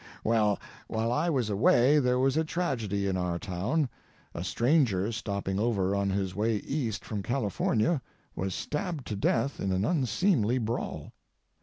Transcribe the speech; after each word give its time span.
Well, 0.23 0.57
while 0.87 1.11
I 1.11 1.29
was 1.29 1.51
away 1.51 1.99
there 1.99 2.17
was 2.17 2.35
a 2.35 2.43
tragedy 2.43 3.05
in 3.05 3.15
our 3.17 3.37
town. 3.37 3.87
A 4.33 4.43
stranger, 4.43 5.11
stopping 5.11 5.59
over 5.59 5.95
on 5.95 6.09
his 6.09 6.33
way 6.35 6.55
East 6.55 7.05
from 7.05 7.21
California; 7.21 8.01
was 8.35 8.55
stabbed 8.55 9.05
to 9.09 9.15
death 9.15 9.59
in 9.59 9.71
an 9.71 9.85
unseemly 9.85 10.57
brawl. 10.57 11.11